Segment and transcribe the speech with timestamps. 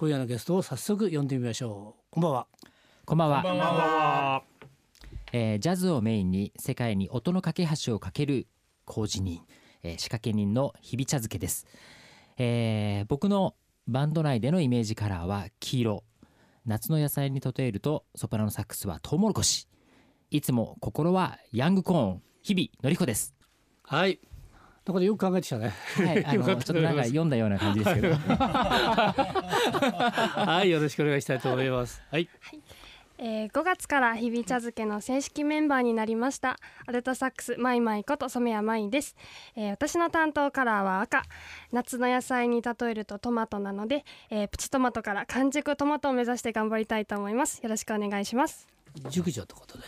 [0.00, 2.04] 今夜のゲストを早速呼んでみましょう。
[2.12, 2.46] こんばんは。
[3.04, 3.42] こんばんは。
[3.42, 4.42] こんばんは。
[5.32, 8.46] えージャズをメインに世界に音の架け橋を架ける
[8.84, 9.40] 工事人、
[9.82, 11.66] えー仕掛け人の日々茶漬けです、
[12.36, 13.56] えー僕の
[13.88, 16.04] バンド内でのイメージカラーは黄色。
[16.64, 19.66] 夏の野菜に例えるとソプラノサックスはトウモロコシ。
[20.30, 22.22] いつも心はヤングコーン。
[22.44, 23.34] 日々のりこです。
[23.82, 24.20] はい
[24.88, 25.74] だからよく考えてきたね。
[25.96, 28.14] はい、あの ちょっとなんか読んだような感じですけど
[30.48, 32.02] はいよろしくお願いしたいと思います。
[32.10, 32.26] はい。
[33.18, 36.56] えー5月から日々茶漬けの正式メンバーになりました。
[36.86, 39.14] アルトサックスマイマイこと染谷舞です、
[39.56, 41.22] えー私の担当カラーは赤。
[41.70, 47.60] 夏の野菜に例えるとトマトなので、えープチトマトから完熟トマトを目指して頑張りたいと思います。
[47.62, 48.66] よろしくお願いします。
[49.10, 49.84] 熟女ってことで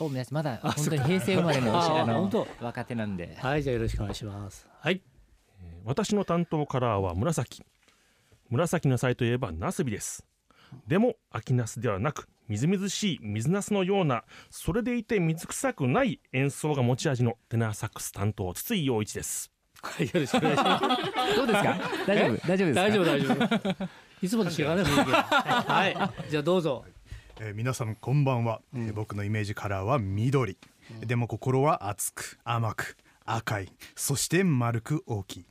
[0.00, 3.36] お皆さんまだ本当に平成生まれのああの若手なんで。
[3.38, 4.66] はいじゃあよろしくお願いします。
[4.80, 5.00] はい。
[5.84, 7.62] 私の担当カラーは紫。
[8.50, 10.24] 紫の菜といえばナスビです。
[10.86, 19.50] でも秋ナスではなくみずみずしい水ナスのようなそれでいて水臭くない演奏が持ち味のテナーサックス担当筒井陽一です。
[19.82, 20.84] はいよろしくお願いします。
[21.36, 21.78] どうですか？
[22.06, 22.48] 大丈夫？
[22.48, 22.80] 大丈夫ですか？
[22.82, 23.34] 大丈夫大丈
[23.80, 23.88] 夫。
[24.22, 25.22] いつもと違うね雰囲気が。
[25.24, 26.30] はい。
[26.30, 26.84] じゃあどうぞ
[27.44, 30.56] えー皆さんこんばんは、えー僕のイメージカラーは緑、
[31.00, 33.72] でも心は熱く甘く赤い。
[33.96, 35.46] そして丸く大きい。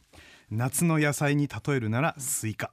[0.50, 2.72] 夏の野菜に例えるならスイカ。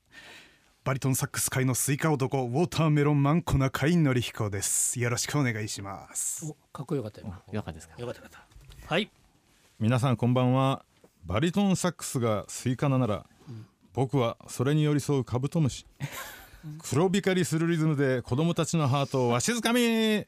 [0.84, 5.00] バリトンサックス界のスイカ男ウォーターメロンマン小中井紀彦です。
[5.00, 6.46] よろしくお願いします。
[6.46, 7.94] おかっこよかった今よかったですか？
[7.98, 8.46] よかったよかっ
[8.78, 8.86] た。
[8.86, 9.10] はい。
[9.80, 10.84] 皆さんこんばんは。
[11.24, 13.26] バリトンサックスがスイカななら、
[13.94, 15.84] 僕はそれに寄り添うカブトムシ
[16.82, 20.26] 黒光りするリズムで子供たちのハートをわしづかみ。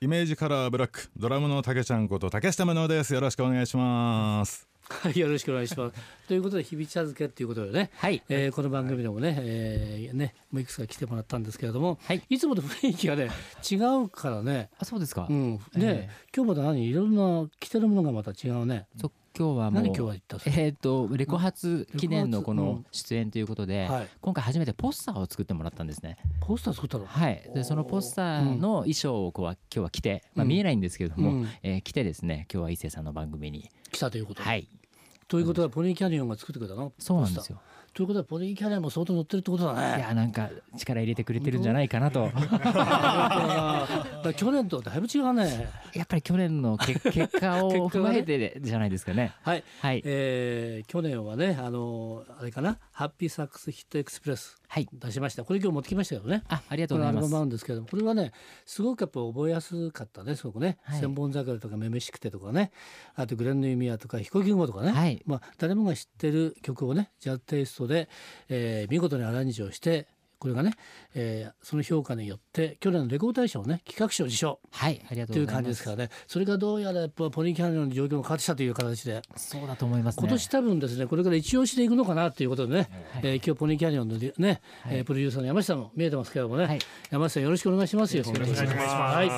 [0.00, 1.10] イメージカラーブラック。
[1.16, 3.14] ドラムのたけちゃんこと竹下真奈です。
[3.14, 4.68] よろしくお願いします。
[4.90, 5.96] はいよろしくお願いします。
[6.28, 8.22] ということで日々茶漬けっていうことでねはい。
[8.28, 12.22] えーこの番組でもね,、えーねもういくつか来てもらったんですけれども、はい。
[12.30, 13.28] いつもと雰囲気がね
[13.70, 18.86] 違うからね、あそうですか、うん、ね、え今日また何いろんな着てるものがまた違うね。
[19.00, 20.38] そう今日はもう何今日は言った？
[20.40, 22.86] それえっ、とレコ発記念のこのうん。
[22.90, 24.08] 出演ということで、はい。
[24.20, 26.16] 今回初めてポスターを作ってもらったんですね。
[26.40, 27.06] ポスター作ったの？
[27.06, 27.48] はい。
[27.54, 30.48] でそのポスターの衣装をこう今日は着て、まあうん。
[30.48, 31.48] 見えないんですけれども、うん。
[31.62, 34.68] えー着てですね今日は伊勢さんの番組に来たということで、はい
[35.28, 36.92] ということはポニーキャニオンが作ってくれたの？
[36.98, 37.60] そうなんですよ。
[37.94, 39.98] ということはポニーキャニオンも相当乗ってるってことだね。
[39.98, 42.30] いやなんか力入れてくれてるんじゃないかなと。
[44.36, 45.68] 去年とだいぶ違うね。
[45.94, 49.32] やっぱり去年のけ 結果を踏まえてじゃないですかね。
[49.42, 50.02] はい、はい。
[50.04, 52.78] えー去年はねあのあれかな？
[52.92, 54.88] ハッピーサックスヒットエクスプレスはい。
[54.92, 55.44] 出しました。
[55.44, 56.42] これ今日持ってきましたけどね。
[56.48, 57.24] あありがとうございます。
[57.24, 57.40] このアルバムあ。
[57.40, 58.32] るんですけどもこれはね
[58.66, 61.00] すごくやっぱ覚えやすかったねすごくね「はい。
[61.00, 62.70] 千本桜」とか「めめしくて」とかね。
[63.14, 65.22] あと「グレンの弓矢」とか「飛行機雲」とかね、はい。
[65.26, 68.08] まあ、誰もが知ってる曲をねジャズテイストで、
[68.48, 70.08] えー見事にアレンジをして
[70.40, 70.74] これがね、
[71.16, 74.60] えーその評価によって去年のレコード大賞ね企画賞受賞。
[74.70, 75.64] はいありがとといううございます。
[75.64, 76.08] 感じですからね。
[76.28, 79.20] それがどうやらやっぱポニーキャニオンの状況も変わってきたという形で。
[79.36, 80.20] そうだと思いますね。
[80.22, 82.88] 今年多分ですねこれから一押しでいくのかなということでね、
[83.22, 84.96] えー今日ポニーキャニオンのね、はい。
[84.98, 86.78] えープロデューサーの山下も見えてますけどもね、はい。
[87.10, 88.22] 山下さんよろしくお願いしますよ。
[88.22, 88.94] よろしくお願いします。
[88.94, 89.30] はい。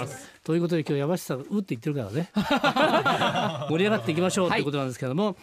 [0.44, 2.30] ということで今日山下さんうって言ってるからね。
[3.70, 5.36] 盛り上がっていきましょうということなんですけども、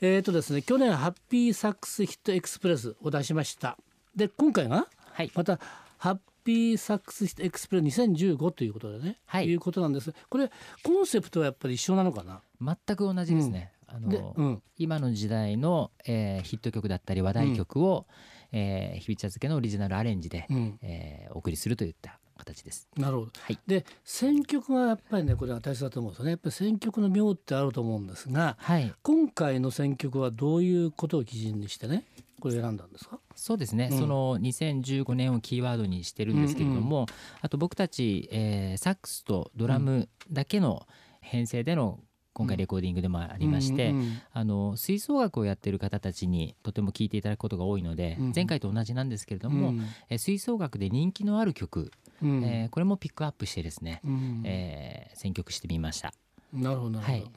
[0.00, 3.78] えっ、とですね去年ハッピーサックスヒットエクスプレスを出しました。
[4.14, 5.30] で今回がはい。
[5.34, 5.58] また
[5.98, 10.12] ハッピーサックスヒットエクスプレス2015ということでね、はいいうことなんです。
[10.28, 10.50] これ
[10.82, 12.40] コンセプトはやっぱり一緒なのかな？
[12.60, 13.72] 全く同じですね。
[13.88, 14.62] あで、の、うん。
[14.78, 18.06] 今の時代の、えーヒット曲だったり話題曲を、
[18.52, 22.88] えー日々茶漬けのオリジナルアレンジで、うんえーお送りするといった形です。
[22.96, 23.32] なるほど。
[23.38, 26.30] はいで選曲はやっぱりねこれが大切だと思うんですよね。
[26.32, 32.04] やっぱり選曲の妙ってあると思うんですが、はい、今回の選曲はどういうことを基準にしてね
[32.40, 33.18] これ選んだんですか？
[33.34, 37.06] そうですね、うんその2015年をキーワードにしてるんですけれども、
[37.40, 40.86] あと僕たち、えーサックスとドラムだけの
[41.20, 42.00] 編成での
[42.36, 48.32] 今回レコーディングでもありまして、うんうんあの吹奏楽をやってる方たちにとても聴いていただくことが多いので、うん。
[48.34, 49.80] 前回と同じなんですけれども、うん。
[50.10, 51.90] えー吹奏楽で人気のある曲、
[52.22, 52.44] うん。
[52.44, 54.42] えーこれもピックアップしてですね、うん。
[54.44, 56.12] えー選曲してみました。
[56.52, 57.30] なるほどなるほど、はい。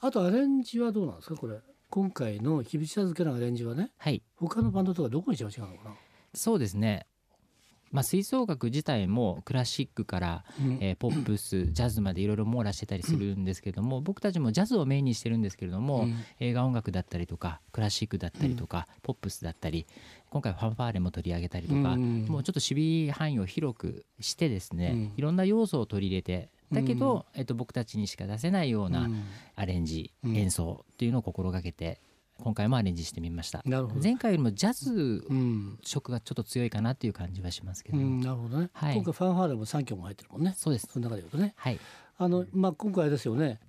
[0.00, 1.58] あとアレンジはどうなんですかこれ？
[1.88, 3.92] 今回の日々茶漬けのアレンジはね。
[3.98, 4.22] はい。
[4.36, 5.94] 他のバンドとかどこに一番違うのかな？
[6.34, 7.06] そうですね
[7.92, 10.78] まあ、吹奏楽自体もクラシックから、うん。
[10.80, 16.16] えーポップスジャズまでいろいろ網羅してたりするんですけども、僕たちもジャズをメインにしてるんですけれども、うん。
[16.40, 19.86] 映画音楽だったりとかクラシックだったりとか、ポップスだったり
[20.30, 22.26] 今回ファンファーレも取り上げたりとか、うん。
[22.28, 25.12] もうちょっと守備範囲を広くしてですね、うん。
[25.16, 29.24] いろんな要素を取り入れてだけど、えっと、僕たちにしか出せないようなうん。
[29.56, 30.36] アレンジ、うん。
[30.36, 32.00] 演奏っていうのを心がけて
[32.42, 33.62] 今回もアレンジしてみました。
[33.64, 34.00] なるほど。
[34.02, 35.78] 前回よりもジャズうん。
[35.82, 38.94] 色がちょっと強いかなっていう感じはしますけど、うん、なるほどね、はい。
[38.96, 40.54] 今回ファンファーレも3曲も入ってるもんね。
[40.56, 40.88] そうです。
[40.92, 41.54] その中で言うとね。
[41.56, 41.78] はい。
[42.18, 43.60] あの、まあ、今回ですよね。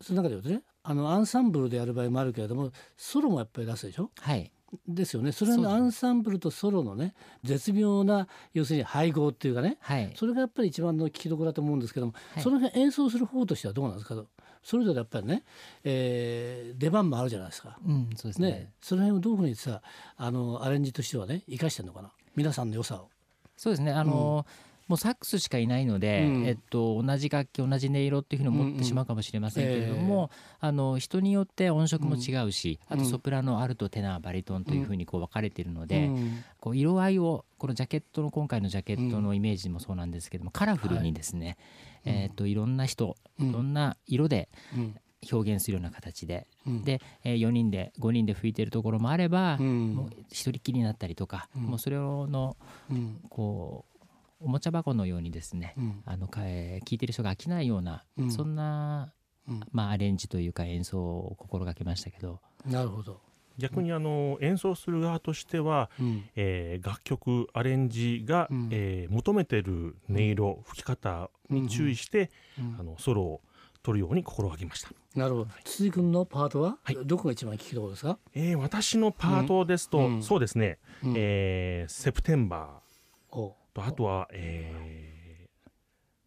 [0.00, 0.62] その中で言うとね。
[0.82, 4.10] あのアンサンブルでやる場合もあるけれどもソロもやっぱり出すでしょ？
[4.20, 4.52] はい。
[4.86, 5.32] ですよね。
[5.32, 9.78] それのアンサンブルとソロのね絶妙な要するに配合っていうかね。
[9.80, 10.12] はい。
[10.14, 12.42] それがやっぱり一番の聞きどころだと思うんですけども、はい。
[12.42, 14.22] その辺演奏する方としてはどうなんですか？
[14.66, 15.44] それぞれやっぱりね、
[15.84, 17.78] えー出番もあるじゃないですか。
[17.86, 19.80] うんそうですねね、その辺をどういうふうにさ
[20.16, 22.10] あのアレンジとしてはね生かしてるのかな？
[22.34, 23.08] 皆さんの良さを。
[23.56, 24.46] そうですねあのー
[24.88, 26.46] もうサックスしかいないので、うん。
[26.46, 30.30] えっと、同じ楽器同じ音色っていうふうに思ってしまうかもしれませんけれども、
[30.60, 32.96] あの人によって音色も違うし、うん。
[32.98, 36.44] あとソプラノアルトテナーバリトンというふうにこう分かれているので、うん。
[36.60, 41.56] こう色合いをこのジャケットの今回のジャケットのイメージもそうなんですけども、カラフルにですね、
[42.04, 43.50] えっといろんな人、うん。
[43.50, 44.94] いろんな色でうん。
[45.32, 46.84] 表現するような形で、うん。
[46.84, 49.94] で、え4人で5人で吹いてるところもあれば、うん。
[49.94, 51.62] もう一人きりになったりとか、うん。
[51.62, 52.56] もうそれをの
[52.90, 53.20] うん。
[53.28, 53.95] こう
[54.40, 56.02] おもちゃ箱のようにですね、うん。
[56.04, 58.30] あのかえー聞いてる人が飽きないような、うん。
[58.30, 59.12] そんな、
[59.48, 59.60] うん。
[59.72, 62.40] まあ、アレンジというか演奏を心がけましたけど。
[62.66, 63.20] なるほど。
[63.58, 66.24] 逆にあの演奏する側としては、うん。
[66.36, 68.68] えー楽曲アレンジが、うん。
[68.70, 72.76] えー求めてる音色吹き方に注意して、うん。
[72.78, 73.40] あのソロを
[73.82, 75.48] 取るように心がけました、なるほど。
[75.64, 76.98] 辻君のパートは、はい。
[77.04, 78.18] どこが一番聞きどころですか？
[78.34, 80.22] えー私のパートですと、うん。
[80.22, 81.14] そうですね、うん。
[81.16, 82.82] えーセプテンバ
[83.30, 83.50] お。
[83.50, 85.26] ーとあとは、えー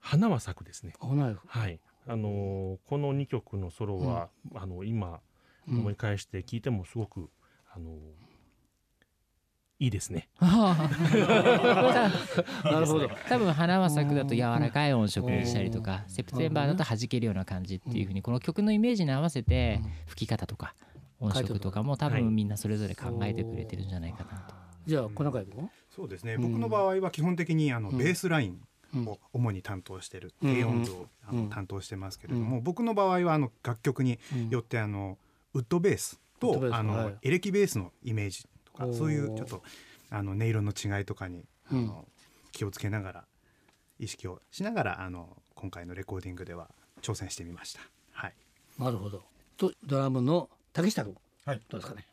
[0.02, 0.94] 花は咲くですね。
[1.46, 1.80] はい。
[2.08, 5.20] あのーこの2曲のソロは、あの今
[5.68, 5.80] うん。
[5.80, 7.30] 思い返して聞いてもすごく、
[7.74, 7.96] あのー
[9.82, 10.28] いいですね。
[10.42, 10.76] な
[12.82, 13.10] るほど。
[13.30, 20.76] 多分花は咲くだと柔らかい音色にしたりとかセプテンバーだと弾けるような感じっていうふうにこの曲のイメージに合わせて吹き方とか
[21.22, 24.56] 音色とかも多はい分みんなそれぞれ考えてくれてるんじゃないかなと。
[24.86, 25.70] じゃあ小中君は？
[26.00, 26.42] そうですね、うん。
[26.54, 27.98] 僕の場合は基本的にあの、うん。
[27.98, 28.62] ベースライン
[28.96, 29.06] うん。
[29.06, 31.50] を主に担当してる、うん低音図をあの、うん。
[31.50, 34.50] 担当してますけれども、僕の場合はあの楽曲にうん。
[34.50, 35.18] よってあの
[35.54, 37.18] ウッドベースとあの、はい。
[37.24, 39.62] エレキベースのイメージとかそういうちょっと
[40.10, 41.92] あの音色の違いとかにあの、うん
[42.52, 43.24] 気をつけながら
[44.00, 46.68] 意識をしながらあの今回のレコーディングでは
[47.02, 47.80] 挑戦してみました。
[48.12, 48.34] はい。
[48.80, 49.22] なるほど。
[49.56, 51.16] とドラムの竹下君。
[51.46, 51.62] はい。
[51.70, 52.08] どうですかね。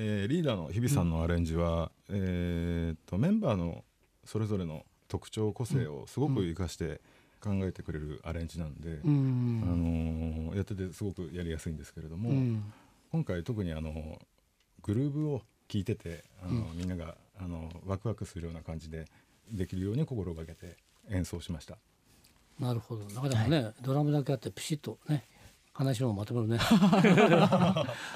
[0.00, 3.84] えーリーダーの日比さんのアレンジは、えーっとメンバーの
[4.24, 7.00] それぞれの特徴個性をすごく生かして
[7.40, 10.46] 考えてくれるアレンジなんで、うあん。
[10.46, 12.72] のーやっててすごくやりやすいんですけれども、うん。
[13.10, 14.18] 今回特にあの
[14.82, 19.06] グルーブを聴いててあの、みんながあのワクワクするような感じで
[19.50, 20.76] できるように心がけて
[21.10, 21.76] 演奏しました。
[22.60, 23.04] なるほど。
[23.06, 25.24] なかなかね、ドラムだけあってピシッとね
[25.78, 26.58] 話をまとめるね。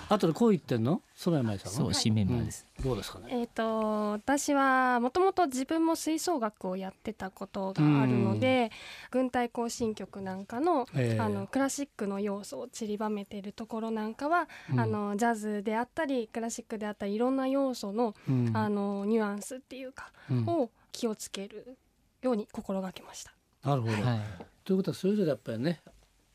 [0.08, 1.00] あとでこう言ってんの？
[1.14, 1.78] 染谷舞さんは？
[1.78, 2.66] そう新メンバーです。
[2.82, 3.26] どうですかね？
[3.30, 8.72] えー、と私はもともと自分も吹奏楽をやってたことがあるので
[9.12, 21.78] 軍隊行進曲なんかの,、ええあのクラシックの要素を散りばめてるところなんかは、うんあのジャズであったりクラシックであったりいろんな要素の,、うんあのニュアンスっていうか、うんを気をつける
[22.22, 23.32] ように心がけました。
[23.64, 23.92] なるほど。
[23.94, 24.20] はい
[24.64, 25.80] ということはそれぞれやっぱりね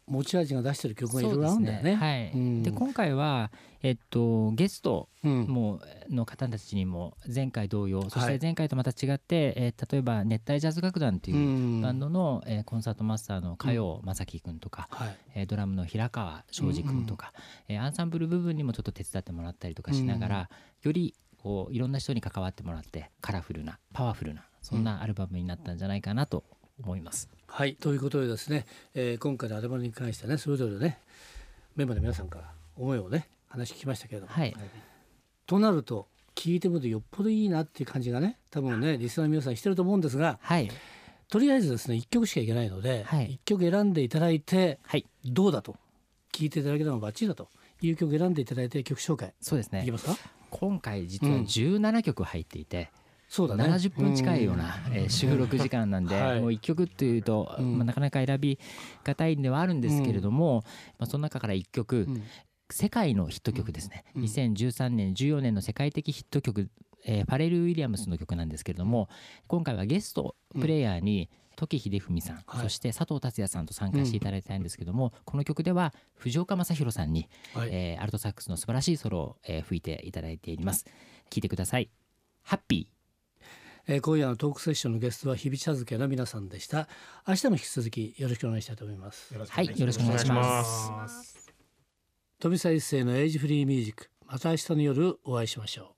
[0.07, 1.95] 持ち味が出してる曲がいろいろあるんだよね。
[1.95, 2.63] はい、うん。
[2.63, 3.51] で今回は、
[3.83, 5.45] えっと、ゲストうん。
[5.45, 11.39] もの方たちにも前回同様、そしはいて前回とまた違って、えー例えば熱帯ジャズ楽団というう
[11.79, 11.81] ん。
[11.81, 15.17] バンドの、えーコンサートマスターの加陽正樹君とか、はい。
[15.35, 17.33] えードラムの平川庄司君とか、
[17.67, 20.49] えーアンサンブル部分にもちょっと手伝ってもらったりとかしながら、
[20.83, 26.43] よりこういろんな人に関わってもらってカラフルなパワフルなそんなアルバムになったんじゃないかなと
[26.83, 27.29] 思います。
[27.47, 30.99] はいということでですね、えー今回のアルバムに関してねそれぞれね
[31.75, 34.55] メンバーの皆さんから思いをね話聞きましたけれども、はい。
[35.45, 40.69] となると聞いてみるとよっぽどいいなっていう感じがね多分ねリスナーの皆さんしてると思うんですがはい。
[41.29, 43.31] とりあえずですね1曲しかいけないので、はい。
[43.31, 45.05] 1曲選んでいただいてはい。
[45.25, 45.75] どうだと
[46.33, 47.49] 聞いていただけたのがバッチリだと
[47.81, 49.81] いう曲選んでいただいて曲紹介そうですね。
[49.81, 50.15] いきますか？
[50.51, 52.89] 今回実は17曲入っていて、
[53.27, 53.65] そうだね。
[53.65, 56.41] 70分近いような、えー収録時間なんで、 はい。
[56.41, 57.77] もう1曲っていうと、うん。
[57.77, 58.57] まあ、なかなか選び
[59.03, 60.63] がたいんではあるんですけれども、
[60.97, 62.23] まあ、その中から1曲、うん。
[62.69, 64.23] 世界のヒット曲ですね、うん。
[64.23, 66.69] 2013年14年の世界的ヒット曲
[67.05, 69.07] えーファレル・ウィリアムスの曲なんですけれども
[69.47, 72.61] 今回はゲストプレイヤーに時秀文さん、はい。
[72.63, 77.69] そして佐藤達也さんと参加していただいたんですけども、この曲では藤岡正宏さんに、はい。
[77.71, 80.85] えーアルトサックスの素晴らしいソロを、えー吹いていただいています。
[81.29, 81.89] 聞いてください。
[82.43, 82.96] ハッピー
[83.89, 86.89] えー今夜のトークセッションのゲストは日々茶漬けの皆さんでした。
[87.25, 89.33] 明日も引き続きよろしくお願いしたいと思います。
[89.33, 91.49] はいよろしくお願いしますます。
[92.39, 94.09] 富澤一世のエイジフリーミュージック。
[94.25, 95.96] また明日の夜お会いしましょう